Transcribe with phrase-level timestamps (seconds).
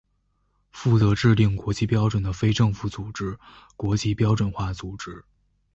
[0.71, 3.37] 负责制定国际标准的非政府组织
[3.75, 5.23] 国际标准化组织。